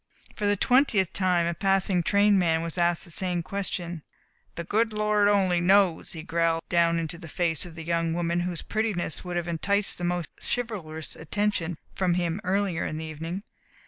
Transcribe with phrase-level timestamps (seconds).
[0.35, 4.01] For the twentieth time a passing train man was asked the same question.
[4.55, 8.39] "The good Lord only knows," he growled down into the face of the young woman
[8.39, 13.43] whose prettiness would have enticed the most chivalrous attention from him earlier in the evening.